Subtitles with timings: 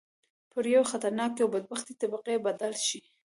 [0.51, 3.01] پر یوې خطرناکې او بدبختې طبقې بدل شي.